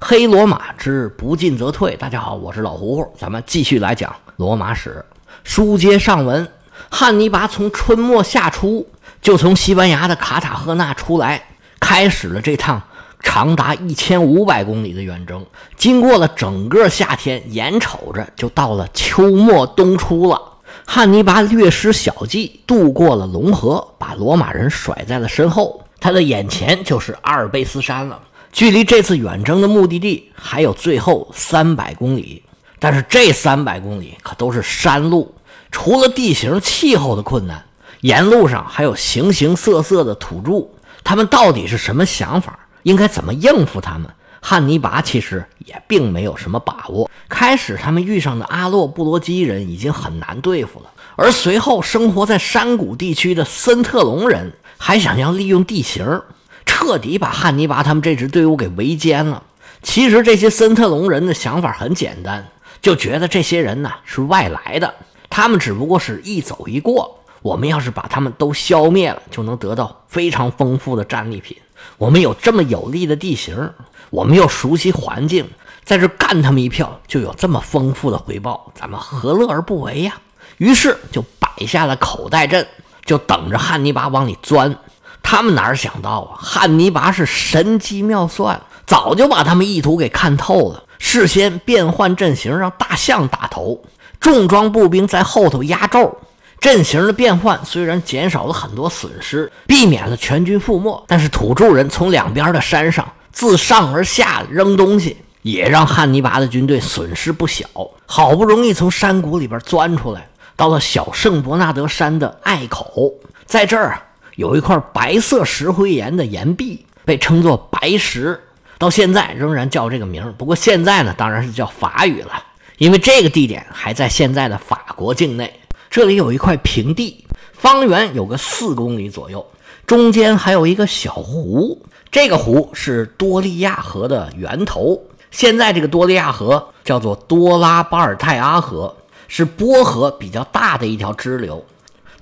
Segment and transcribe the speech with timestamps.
[0.00, 1.96] 黑罗马之不进则退。
[1.96, 5.04] 大家好，我是老胡胡，咱们继续来讲罗马史。
[5.42, 6.48] 书接上文，
[6.88, 8.86] 汉尼拔从春末夏初
[9.20, 11.42] 就从西班牙的卡塔赫纳出来，
[11.80, 12.80] 开始了这趟
[13.20, 15.44] 长达一千五百公里的远征。
[15.76, 20.40] 经过了整个夏天，眼瞅着就到了秋末冬初了。
[20.86, 25.82] 汉尼拔略施小计，渡过了龙河，把罗马人甩在了身后。
[26.00, 28.20] 他的眼前就是阿尔卑斯山了，
[28.52, 32.42] 距离这次远征的目的地还有最后三百公里。
[32.78, 35.34] 但是这三百公里可都是山路，
[35.72, 37.64] 除了地形气候的困难，
[38.02, 40.68] 沿路上还有形形色色的土著。
[41.02, 42.58] 他们到底是什么想法？
[42.84, 44.08] 应该怎么应付他们？
[44.40, 47.10] 汉尼拔其实也并没有什么把握。
[47.28, 56.22] 开始他们遇上的阿洛布罗基人已经很难对付了，而随后生活在山谷地区的森特隆人还想要利用地形
[56.68, 59.42] 彻底把汉尼拔他们这支队伍给围歼了。
[59.82, 62.46] 其实这些森特隆人的想法很简单，
[62.80, 64.94] 就觉得这些人呢是外来的，
[65.28, 67.18] 他们只不过是一走一过。
[67.42, 71.56] 我们要是把他们都消灭了，就能得到非常丰富的战利品。
[71.96, 73.72] 我们有这么有利的地形。
[74.10, 75.46] 我们又熟悉环境，
[75.84, 80.14] 在这干他们一票，就有这么丰富的回报，咱们何乐而不为呀？
[80.56, 82.66] 于是就摆下了口袋阵，
[83.04, 84.76] 就等着汉尼拔往里钻。
[85.22, 93.82] 他们哪想到啊，汉尼拔是神机妙算，早就把他们意图给看透了，事先变换阵型，让大象打头，
[94.20, 96.18] 重装步兵在后头压轴。
[96.60, 103.06] 阵型的变换虽然减少了很多损失，避免了全军覆没，但是土著人从两边的山上。
[103.30, 107.64] 自上而下扔东西，也让汉尼拔的军队损失不小。
[108.06, 113.12] 好不容易从山谷里边钻出来，到了小圣伯纳德山的隘口，
[113.46, 114.02] 在这儿啊，
[114.38, 118.40] 有一块白色石灰岩的岩壁，被称作白石，
[118.78, 122.40] 到现在仍然叫这个名不过现在呢，当然是叫法语了，
[122.76, 125.52] 因为这个地点还在现在的法国境内。
[125.90, 129.44] 这里有一块平地，方圆有个四公里左右，
[129.84, 131.82] 中间还有一个小湖。
[132.12, 141.64] 这个湖是多利亚河的源头，现在这个多利亚河叫做多拉巴尔泰阿河，是波河比较大的一条支流。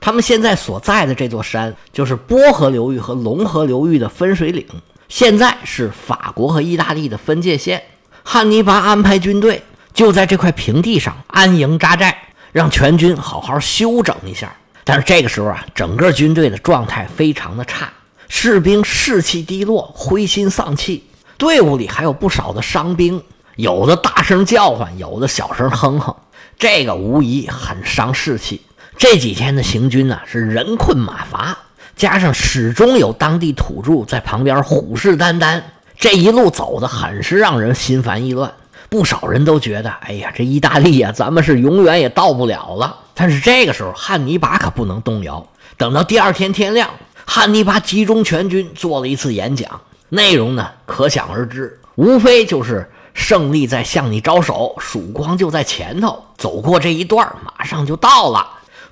[0.01, 4.65] 他们现在所在的这座山就是波河流域和龙河流域的分水岭，
[5.09, 7.83] 现在是法国和意大利的分界线。
[8.23, 9.63] 汉尼拔安排军队
[9.95, 12.17] 就在这块平地上安营扎寨，
[12.53, 14.55] 让全军好好休整一下。
[14.85, 17.89] 但是这个时候啊，整个军队的状态非常的差。
[18.29, 21.05] 士兵士气低落，灰心丧气，
[21.39, 23.23] 队伍里还有不少的伤兵，
[23.57, 26.15] 有的大声叫唤，有的小声哼哼，
[26.59, 28.61] 这个无疑很伤士气。
[28.99, 31.57] 这几天的行军呢，是人困马乏，
[31.95, 35.61] 加上始终有当地土著在旁边虎视眈眈，
[35.99, 38.51] 这一路走的很是让人心烦意乱。
[38.89, 42.97] 不少人都觉得，哎呀，这意大利呀，咱们是永远也到不了了。
[43.13, 45.47] 但是这个时候，汉尼拔可不能动摇，
[45.77, 46.89] 等到第二天天亮。
[47.27, 49.69] 汉尼拔集中全军做了一次演讲，
[50.09, 58.47] 内容呢可想而知，无非就是胜利在向你招手，曙光就在前头，走过这一段马上就到了。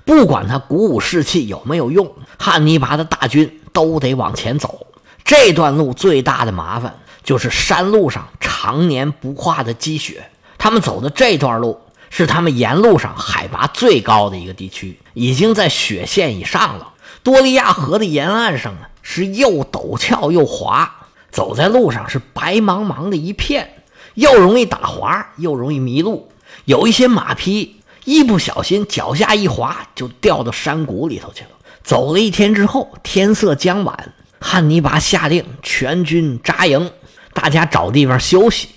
[0.05, 4.87] 不管他鼓舞士气有没有用，汉尼拔的大军都得往前走。
[5.23, 10.29] 这段路最大的麻烦就是山路上常年不化的积雪，
[10.59, 16.93] 他们走的这段路是他们沿路上海拔最高的一个地区，已经在雪线以上了。
[17.23, 23.83] 多利亚河的沿岸上啊，是又陡峭又滑，走在路上是白茫茫的一片，
[24.13, 26.29] 又容易打滑，又容易迷路。
[26.65, 31.49] 有一些马匹一不小心脚下一滑，就掉到山谷里头去了。
[31.83, 36.91] 走了一天之后，天色将晚，汉尼拔下令全军扎营，
[37.33, 38.69] 大家找地方休息。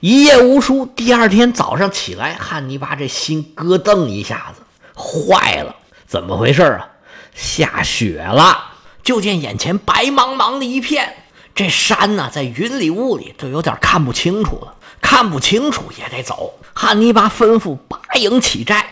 [0.00, 4.62] 一夜无书，第二天早上起来，汉尼拔这心咯噔一下子，
[4.94, 5.74] 坏了，
[6.06, 6.88] 怎么回事啊？
[7.34, 8.72] 下雪了，
[9.02, 11.14] 就见眼前白茫茫的一片，
[11.56, 14.74] 这山呢，在云里雾里，都有点看不清楚了。
[15.00, 16.52] 看不清楚也得走。
[16.74, 18.84] 汉尼拔吩咐八营起寨，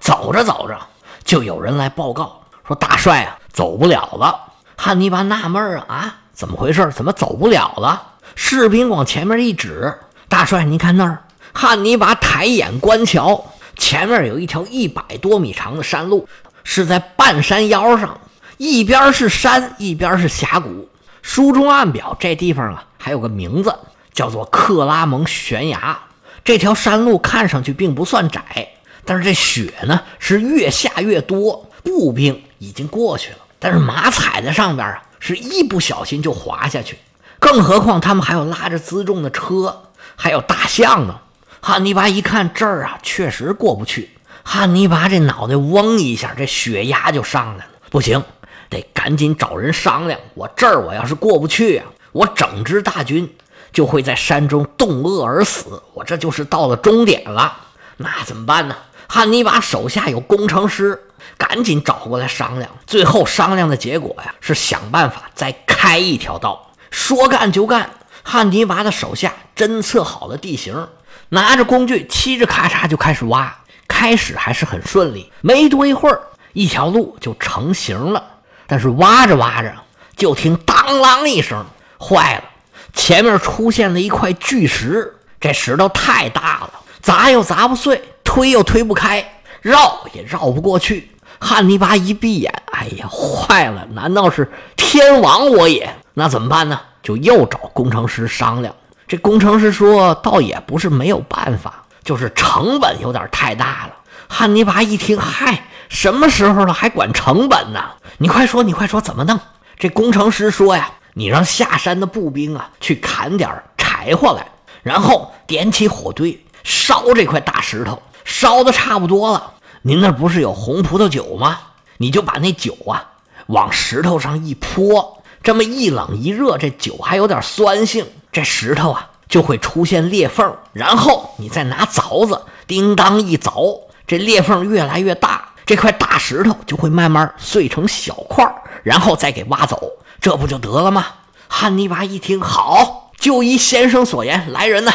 [0.00, 0.76] 走着走着，
[1.24, 4.36] 就有人来报告说：“大帅啊，走不了了。”
[4.76, 6.90] 汉尼拔纳闷啊啊，怎么回事？
[6.92, 8.02] 怎么走不了了？
[8.34, 9.96] 士兵往前面一指
[10.28, 11.22] ：“大帅，您看那儿。”
[11.54, 13.44] 汉尼拔抬眼观瞧，
[13.76, 16.28] 前面有一条一百多米长的山路。
[16.64, 18.20] 是在半山腰上，
[18.56, 20.88] 一边是山，一边是峡谷。
[21.28, 23.78] 书中暗表，这地方啊还有个名字，
[24.14, 25.98] 叫做克拉蒙悬崖。
[26.42, 28.70] 这条山路看上去并不算窄，
[29.04, 36.96] 但是这雪呢是越下越多，步兵已经过去了，但是马踩在上边啊，是一不小心就滑下去。
[37.38, 39.82] 更何况他们还有拉着辎重的车，
[40.16, 41.20] 还有大象呢。
[41.60, 44.12] 汉尼拔一看这儿啊，确实过不去。
[44.42, 47.72] 汉尼拔这脑袋嗡一下，这血压就上来了。
[47.90, 48.24] 不行，
[48.68, 50.18] 得赶紧找人商量。
[50.34, 53.36] 我这儿我要是过不去啊，我整支大军
[53.72, 55.82] 就会在山中冻饿而死。
[55.94, 57.56] 我这就是到了终点了。
[57.96, 58.76] 那怎么办呢？
[59.08, 61.02] 汉尼拔手下有工程师，
[61.38, 62.70] 赶紧找过来商量。
[62.86, 66.70] 最后商量的结果呀，是想办法再开一条道。
[66.90, 67.90] 说干就干，
[68.22, 70.88] 汉尼拔的手下侦测好了地形，
[71.30, 73.56] 拿着工具，嘁哧咔嚓就开始挖。
[73.88, 76.20] 开始还是很顺利，没多一会儿，
[76.52, 78.22] 一条路就成型了。
[78.68, 79.74] 但是挖着挖着，
[80.16, 81.66] 就听当啷一声，
[81.98, 82.44] 坏了！
[82.92, 86.70] 前面出现了一块巨石，这石头太大了，
[87.02, 91.10] 砸又砸不碎，推又推不开，绕也绕不过去。
[91.40, 93.86] 汉尼拔一闭眼，哎呀，坏了！
[93.94, 95.96] 难道是天亡我也？
[96.14, 96.80] 那怎么办呢？
[97.02, 98.74] 就又找工程师商量。
[99.06, 101.84] 这工程师说，倒也不是没有办法。
[102.04, 103.92] 就是成本有点太大了。
[104.28, 107.82] 汉尼拔一听，嗨，什么时候了还管成本呢？
[108.18, 109.38] 你快说，你快说，怎么弄？
[109.78, 114.46] 这工程师说呀，你让下山的步兵啊去砍点柴火来，
[114.82, 119.54] 然后点起火堆烧这块大石头，烧的差不多了。
[119.82, 121.58] 您那不是有红葡萄酒吗？
[121.98, 123.08] 你就把那酒啊
[123.46, 129.10] 往石头上一泼，这么一冷一热，这酒还有点酸性，这石头啊。
[129.28, 138.42] 就会出现裂缝，然后你再拿凿子叮当一凿，这裂缝越来越大，这块大石头就会慢慢碎成小块，
[138.82, 139.78] 然后再给挖走，
[140.18, 141.04] 这不就得了吗？
[141.46, 144.90] 汉尼拔一听，好，就依先生所言，来人呐，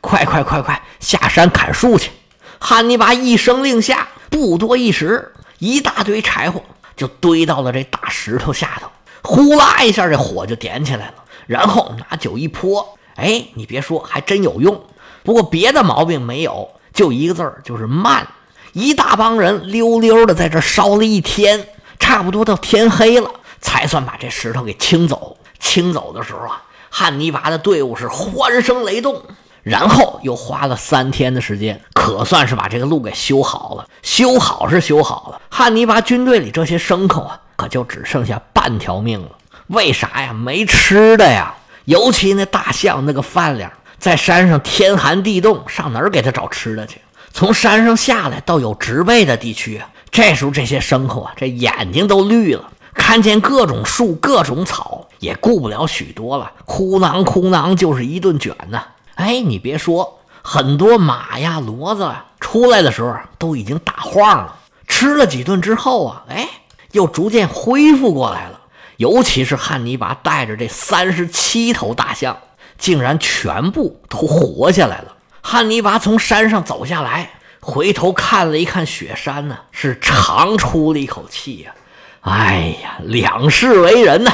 [0.00, 2.12] 快快快快下山砍树去！
[2.60, 6.62] 汉尼拔一声令下，不多一时，一大堆柴火
[6.94, 8.88] 就堆到了这大石头下头，
[9.24, 11.14] 呼啦一下，这火就点起来了，
[11.48, 12.96] 然后拿酒一泼。
[13.16, 14.80] 哎，你别说，还真有用。
[15.24, 18.24] 不过别的毛病没有，就一个字儿，就是慢。
[18.72, 23.30] 一大帮人溜溜的在这烧了一天，差不多到天黑了，
[23.60, 25.36] 才算把这石头给清走。
[25.58, 29.22] 清走的时候啊，汉尼拔的队伍是欢声雷动，
[29.62, 33.86] 然后又花了三天的时间，可算是把这个路给修好了。
[34.02, 39.28] 修好是修好了，汉尼拔军队里这些牲口啊，可就只剩下半条命了。
[39.68, 40.32] 为啥呀？
[40.32, 41.54] 没吃的呀。
[41.84, 47.00] 尤其那大象那个饭量，在山上天寒地冻，上哪儿给他找吃的去？
[47.32, 58.84] 从山上下来到有植被的地区，这时候这些牲口啊，这眼睛都绿了，看见各种树、各种草，也顾不了许多了，哭囊哭囊就是一顿卷呐。
[59.14, 64.56] 哎，你别说，很多马呀、骡子啊，出来的时候都已经打晃了，
[64.86, 66.48] 吃了几顿之后啊，哎，
[66.92, 68.60] 又逐渐恢复过来了。
[68.98, 72.36] 尤其是汉尼拔带着这三十七头大象，
[72.78, 75.16] 竟然全部都活下来了。
[75.42, 77.30] 汉尼拔从山上走下来，
[77.60, 81.74] 回头看了一看雪山呢，是长出了一口气呀。
[82.20, 84.32] 哎呀，两世为人呐！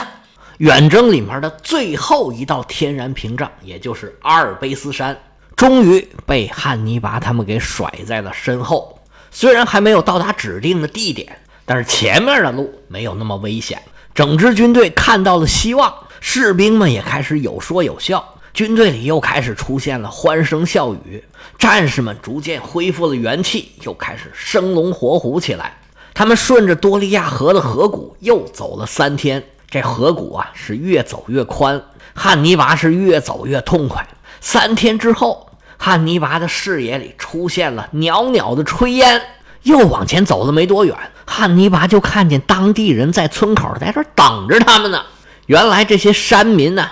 [0.58, 5.16] 远征里面的最后一道天然屏障，也就是阿尔卑斯山，
[5.56, 8.98] 终于被汉尼拔他们给甩在了身后。
[9.30, 13.80] 虽然还没有到达指定的地点，但是前面的路没有那么危险。
[14.14, 21.22] 整支军队看到了希望，士兵们也开始有说有笑，军队里又开始出现了欢声笑语，
[21.60, 25.78] 战士们逐渐恢复了元气，又开始生龙活虎起来。
[26.12, 29.40] 他们顺着多利亚河的河谷又走了三天，
[29.70, 31.80] 这河谷啊是越走越宽，
[32.14, 34.04] 汉尼拔是越走越痛快。
[34.40, 39.22] 三天之后，汉尼拔的视野里出现了袅袅的炊烟。
[39.62, 45.04] 又往前走了没多远，汉尼拔就看见当地人在村口在这等着他们呢。
[45.46, 46.88] 原来这些山民呢，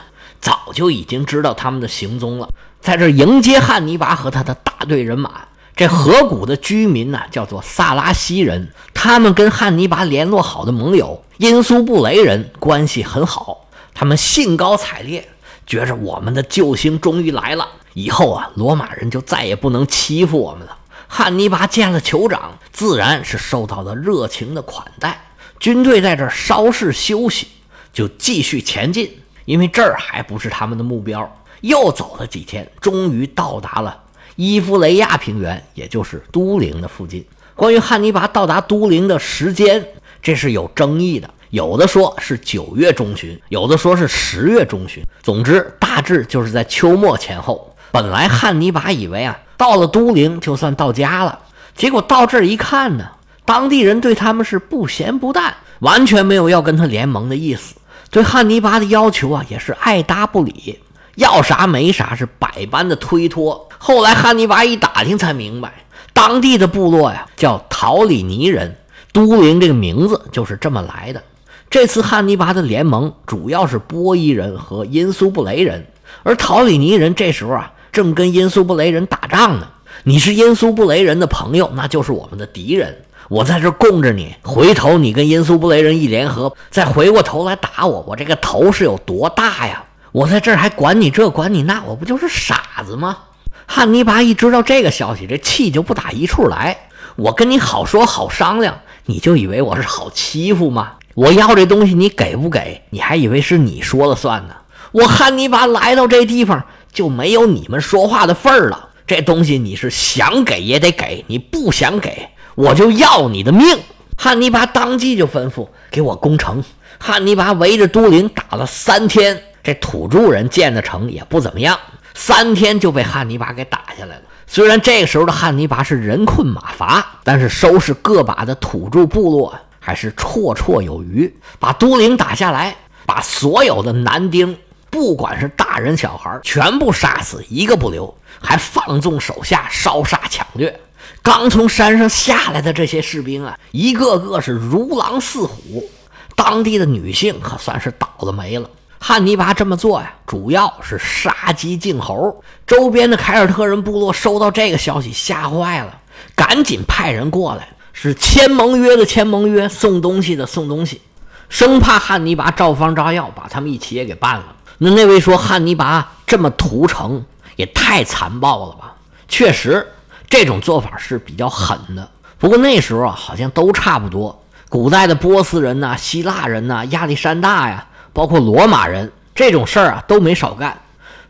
[0.46, 2.48] 早就已经知道他们的行踪了，
[2.80, 5.40] 在这迎接汉尼拔和他的大队人马。
[5.74, 15.28] 这河谷的居民呢，叫做萨拉西人，他们跟汉尼拔联络好的盟友因苏布雷人关系很好，他们兴高采烈，
[15.66, 20.78] 觉着我们的救星终于来了，以后啊，罗马人就再也不能欺负我们了。
[21.08, 25.26] 汉尼拔见了酋长，自然是受到了热情的款待。
[25.58, 27.48] 军队在这稍事休息，
[27.92, 31.26] 就继续前进，因为这儿还不是他们的目标。
[31.62, 33.98] 又走了几天，终于到达了
[34.36, 37.24] 伊夫雷亚平原，也就是都灵的附近。
[37.54, 39.82] 关于汉尼拔到达都灵的时间，
[40.20, 45.02] 这是有争议的，有的说是九月中旬，有的说是十月中旬。
[45.22, 47.74] 总之，大致就是在秋末前后。
[47.90, 49.38] 本来汉尼拔以为啊。
[49.58, 51.38] 到了都灵，就算到家了。
[51.74, 53.08] 结果到这儿一看呢，
[53.46, 57.74] 当地人对他们是不咸不淡，完全没有要跟他联盟的意思。
[58.16, 60.78] 对汉尼拔的要求啊，也是爱答不理。
[61.16, 63.68] 要啥没啥，是百般的推脱。
[63.76, 68.74] 后来汉尼拔一打听才明白，当地的部落呀叫陶里尼人，
[69.12, 71.22] 都灵这个名字就是这么来的。
[71.68, 75.86] 这次汉尼拔的联盟主要是波伊人和因苏布雷人，
[76.22, 79.68] 而陶里尼人这时候啊正跟因苏布雷人打仗呢。
[80.04, 82.96] 你是因苏布雷人的朋友，那就是我们的敌人。
[83.28, 89.84] 我在这供着你，回头你跟因苏布雷人一联合，再回过头来打我，我这个头是有多大呀？
[90.12, 93.18] 我在这还管你这管你那，我不就是傻子吗？
[93.66, 96.76] 汉尼拔一知道这个消息，这气就不打一处来。
[97.16, 100.92] 我跟你好说好商量，你就以为我是好欺负吗？
[101.14, 102.82] 我要这东西，你给不给？
[102.90, 104.54] 你还以为是你说了算呢？
[104.92, 108.90] 我汉尼拔来到这地方，就没有你们说话的份儿了。
[109.06, 113.78] 这东西你是想给也得给，你不想给，我就要你的命！
[114.16, 116.64] 汉尼拔当即就吩咐给我攻城。
[116.98, 121.78] 汉尼拔围着都灵打了三天，这土著人建的城也不怎么样，
[122.14, 124.22] 三天就被汉尼拔给打下来了。
[124.46, 134.56] 虽然这个时候的汉尼拔是人困马乏，但是收拾个把的土著部落还是绰绰有余，把都灵打下来，把所有的男丁，
[134.88, 138.16] 不管是大人小孩，全部杀死，一个不留。
[138.38, 140.78] 还放纵手下烧杀抢掠，
[141.26, 145.90] 刚从山上下来的这些士兵啊，一个个是如狼似虎。
[146.36, 148.70] 当地的女性可算是倒了霉了。
[149.00, 152.44] 汉尼拔这么做呀，主要是杀鸡儆猴。
[152.64, 155.98] 周边的凯尔特人部落收到这个消息，吓坏了，
[156.36, 161.02] 赶紧派人过来，是签盟约的签盟约，送东西的送东西，
[161.48, 164.54] 生怕汉尼拔照方照药把他们一起也给办了。
[164.78, 167.24] 那那位说汉尼拔这么屠城。
[167.56, 168.94] 也太残暴了吧！
[169.28, 169.94] 确实，
[170.28, 172.08] 这种做法是比较狠的。
[172.38, 174.42] 不过那时候啊，好像都差不多。
[174.68, 180.76] 古代的波斯人呐、希腊人呐、亚历山大呀，包括罗马人，这种事儿啊都没少干。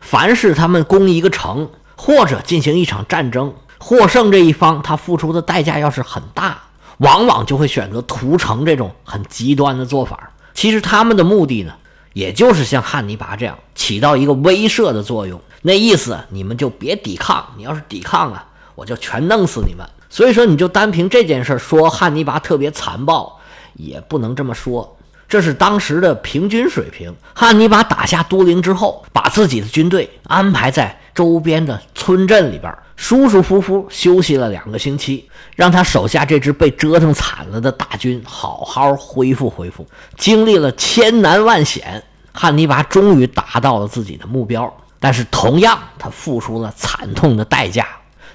[0.01, 6.57] 凡是他们攻一个城，或者进行一场战争，获胜这一方他付出的代价要是很大，
[6.97, 10.31] 往往就会选择屠城这种很极端的做法。
[10.53, 11.73] 其实他们的目的呢，
[12.13, 15.39] 也就是像汉尼拔这样，起到一个威慑的作用。
[15.61, 17.45] 那意思，你们就别抵抗。
[17.55, 18.45] 你要是抵抗啊，
[18.77, 19.83] 我就全弄死你们。
[20.07, 23.39] 所以说，你就单凭这件事说汉尼拔特别残暴，
[23.73, 24.95] 也不能这么说。
[25.27, 27.13] 这是当时的平均水平。
[27.33, 39.85] 汉尼拔打下都灵之后，把自己的军队安排在周边的村镇里边，舒舒服服休息了两个星期，让他手下这支被折腾惨了的大军好好恢复恢复。
[40.15, 44.73] 经历了千难万险，汉尼拔终于达到了自己的目标。
[44.99, 47.85] 但是同样，他付出了惨痛的代价。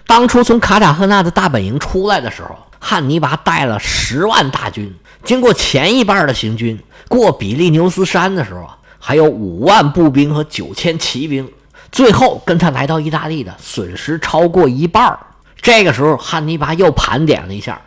[0.06, 4.94] 当初从卡塔赫纳的大本营出来的时候，汉尼拔带了十万大军，
[5.24, 6.78] 经过前一半的行军，
[7.08, 8.68] 过比利牛斯山的时候，
[8.98, 11.48] 还有五万步兵和九千骑兵。
[11.90, 15.18] 最后跟他来到意大利的损失超过一半。
[15.60, 17.80] 这个时候，汉尼拔又盘点了一下，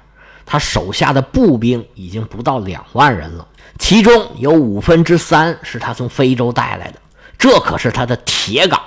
[0.46, 3.48] 他手下的步兵已经不到两万人了，
[3.80, 7.00] 其中有五分之三是他从非洲带来的。
[7.38, 8.80] 这可是他的铁杆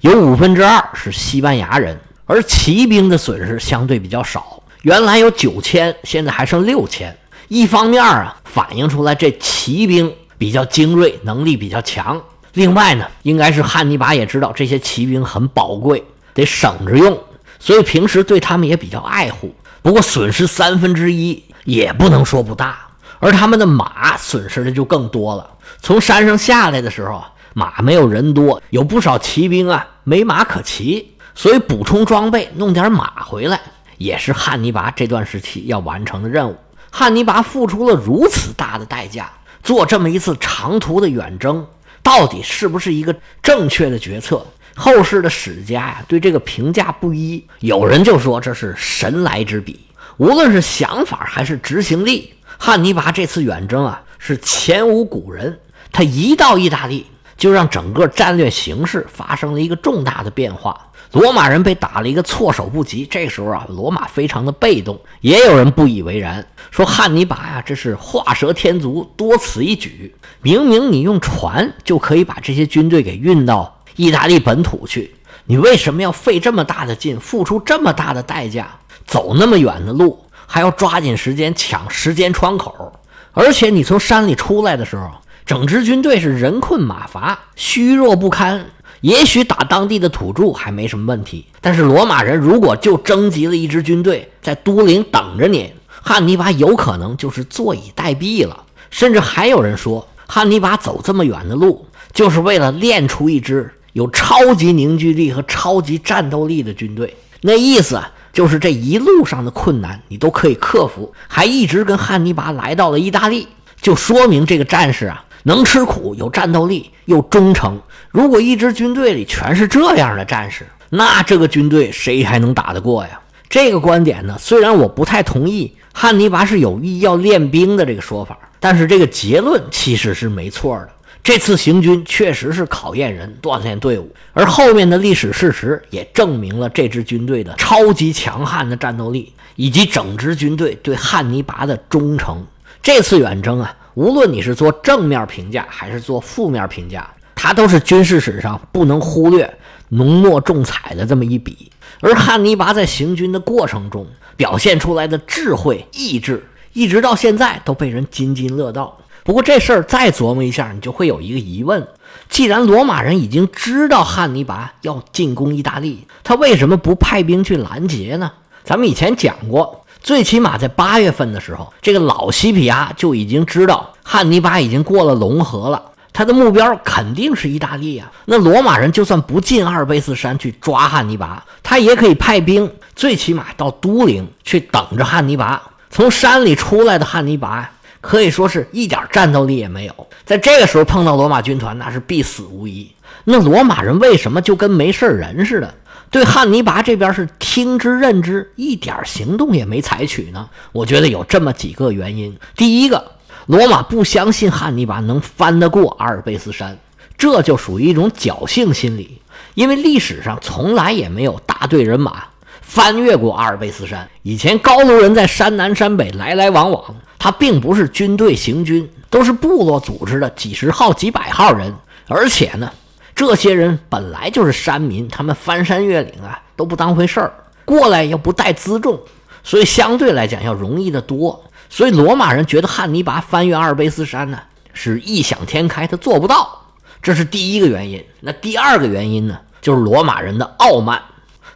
[0.00, 1.98] 有五分之二是西班牙人，
[2.30, 7.18] 而骑兵的损失相对比较少，原来有九千，现在还剩六千。
[7.48, 12.16] 一方面啊，反映出来这骑兵比较精锐，能力比较强；
[12.52, 17.18] 另外呢，应该是汉尼拔也知道这些骑兵很宝贵，得省着用，
[17.58, 19.52] 所以平时对他们也比较爱护。
[19.82, 22.78] 不过损失三分之一也不能说不大，
[23.18, 25.50] 而他们的马损失的就更多了。
[25.82, 27.24] 从山上下来的时候。
[27.52, 33.58] 马没有人多，有不少骑兵啊，没马可骑，所以补充装备，弄点马回来，
[33.96, 36.54] 也是汉尼拔这段时期要完成的任务。
[36.90, 39.32] 汉尼拔付出了如此大的代价，
[39.62, 41.66] 做这么一次长途的远征，
[42.02, 44.46] 到底是不是一个正确的决策？
[44.76, 47.42] 后世的史家呀，对这个评价不一。
[47.60, 49.80] 有人就说这是神来之笔，
[50.18, 55.58] 无论是想法还是执行力，汉尼拔这次远征啊，是前无古人。
[55.90, 57.06] 他一到意大利。
[57.38, 60.78] 就让整个战略形势发生了一个重大的变化，
[61.12, 63.04] 罗马人被打了一个措手不及。
[63.04, 64.98] 这时候啊，罗马非常的被动。
[65.20, 70.14] 也有人不以为然，说汉尼拔呀，这是画蛇添足，多此一举。
[70.42, 75.14] 明明你用船就可以把这些军队给运到意大利本土去，
[75.46, 82.92] 你为什么要费这么大的劲，付出这么大的代价，走那么远的路，还要抓紧时间抢时间窗口？
[83.32, 85.10] 而且你从山里出来的时候。
[85.46, 88.66] 整支军队是人困马乏、虚弱不堪。
[89.00, 98.64] 也许打当地的土著还没什么问题，但是罗马人如果就征集了一支军队在都灵等着你，汉尼拔有可能就是坐以待毙了。
[98.90, 107.16] 甚至还有人说，汉尼拔走这么远的路，就是为了练出一支有超级凝聚力和超级战斗力的军队。
[107.40, 107.98] 那意思，
[108.32, 113.48] 就是这一路上的困难你都可以克服，还一直跟汉尼拔来到了意大利，
[113.80, 117.80] 就说明这个战士啊能吃苦、有战斗力又忠诚。
[118.10, 123.20] 如果一支军队里全是这样的战士，那这个军队谁还能打得过呀？
[123.48, 130.88] 这个观点呢，虽然我不太同意汉尼拔是有意要练兵的这个说法，但是这个结论其实是没错的。
[131.22, 142.42] 这次行军确实是考验人、锻炼队伍，而后面的历史事实也证明了这支军队的超级强悍的战斗力，以及整支军队对汉尼拔的忠诚。
[142.82, 151.70] 这次远征啊，无论你是做正面评价还是做负面评价，它都是军事史上不能忽略、浓墨重彩的这么一笔。
[152.00, 154.06] 而汉尼拔在行军的过程中
[154.36, 158.96] 表现出来的智慧、意志，一直到现在都被人津津乐道。
[159.22, 161.86] 不过这事儿再琢磨一下，你就会有一个疑问：
[162.30, 168.32] 既然罗马人已经知道汉尼拔要进攻意大利，他为什么不派兵去拦截呢？
[168.64, 178.10] 咱们以前讲过，最起码在八月份的时候，这个老西皮亚就已经知道汉尼拔已经过了龙河了，他的目标肯定是意大利啊。
[178.24, 185.62] 那罗马人就算不进阿尔卑斯山去抓汉尼拔，他也可以派兵，最起码到都灵去等着汉尼拔。
[185.90, 187.70] 从山里出来的汉尼拔。
[188.02, 192.90] 可以说是一点战斗力也没有，在这个时候碰到罗马军团，那是必死无疑。
[193.24, 195.74] 那罗马人为什么就跟没事人似的，
[196.10, 200.48] 对汉尼拔这边是听之任之，一点行动也没采取呢？
[200.72, 202.36] 我觉得有这么几个原因。
[202.56, 203.12] 第一个，
[203.46, 206.78] 罗马不相信汉尼拔能翻得过阿尔卑斯山，
[207.16, 209.20] 这就属于一种侥幸心理，
[209.54, 212.24] 因为历史上从来也没有大队人马
[212.60, 214.08] 翻越过阿尔卑斯山。
[214.22, 216.96] 以前高卢人在山南山北来来往往。
[217.22, 221.74] 他并不是军队行军，都是部落组织的几十号、几百号人，
[222.08, 222.72] 而且呢，
[223.20, 227.30] 这些人本来就是山民，他们翻山越岭啊都不当回事儿，
[227.66, 228.98] 过来又不带辎重，
[229.44, 231.44] 所以相对来讲要容易得多。
[231.68, 234.40] 所以罗马人觉得汉尼拔翻越阿尔卑斯山呢
[234.72, 236.62] 是异想天开，他做不到，
[237.02, 238.02] 这是第一个原因。
[238.20, 240.98] 那第二个原因呢，就是罗马人的傲慢。《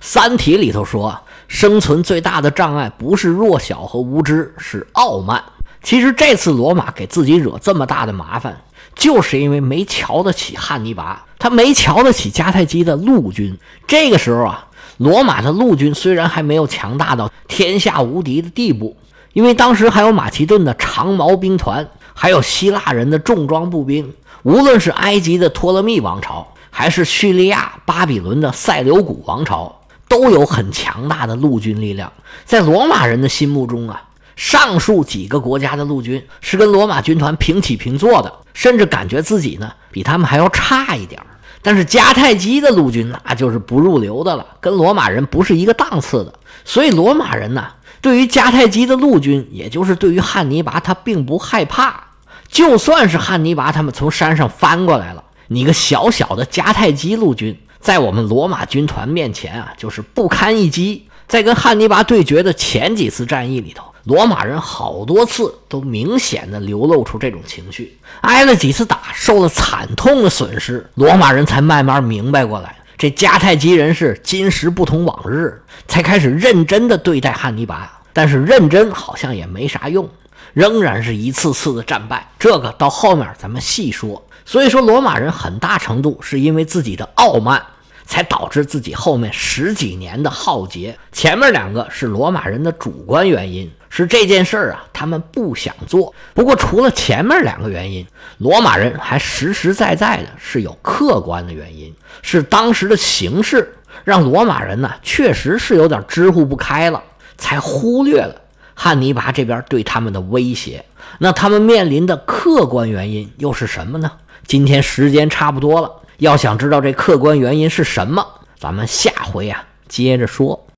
[0.02, 5.42] 三体》里头说，生存最大的障碍不是弱小和无知，是傲慢。
[5.82, 8.54] 其实这次罗马给自己惹这么大的麻烦，
[8.94, 13.58] 就是因为没瞧得起汉尼拔，他没瞧得起迦太基的陆军。
[13.86, 14.66] 这个时候啊，
[14.98, 18.96] 罗马的陆军虽然还没有强大到天下无敌的地步，
[19.32, 24.14] 因为当时还有马其顿的长矛兵团，还有希腊人的重装步兵。
[24.42, 32.12] 无论是埃及的托勒密王朝，还是叙利亚、巴比伦的塞琉古王朝，都有很强大的陆军力量。
[32.44, 34.02] 在罗马人的心目中啊。
[34.36, 41.20] 上述几个国家的陆军是跟罗马军团平起平坐的，甚至感觉自己呢比他们还要差一点
[41.60, 46.34] 但是迦太基的陆军那就是不入流的了，跟罗马人不是一个档次的。
[46.64, 47.66] 所以罗马人呢，
[48.00, 52.04] 对于迦太基的陆军，也就是对于汉尼拔，他并不害怕。
[52.48, 61.08] 就算是汉尼拔他们从山上翻过来了，你个小小的迦太基陆军，在我们罗马军团面前啊，就是不堪一击。
[61.26, 63.93] 在跟汉尼拔对决的前几次战役里头。
[64.04, 77.90] 罗马人好多次都明显的流露出这种情绪，挨了几次打，受了惨痛的损失，罗马人才慢慢明白过来，这迦太基人是今时不同往日，才开始认真的对待汉尼拔。
[78.12, 80.08] 但是认真好像也没啥用，
[80.52, 82.28] 仍然是一次次的战败。
[82.38, 84.22] 这个到后面咱们细说。
[84.44, 87.62] 所以说，罗马人很大程度是因为自己的傲慢。
[88.06, 90.96] 才导致自己后面十几年的浩劫。
[91.10, 96.12] 前面两个是罗马人的主观原因，是这件事儿啊，他们不想做。
[96.34, 98.04] 不过除了前面两个原因，
[98.38, 107.00] 罗马人还实实在在的是有客观的原因，是当时的形势让罗马人呢确实是有点支呼不开了，
[107.38, 108.34] 才忽略了
[108.74, 110.84] 汉尼拔这边对他们的威胁。
[111.18, 114.10] 那他们面临的客观原因又是什么呢？
[114.44, 115.88] 今天时间差不多了。
[116.18, 118.26] 要想知道这客观原因是什么，
[118.58, 120.63] 咱们下回啊接着说。